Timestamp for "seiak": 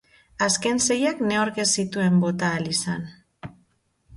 0.85-1.21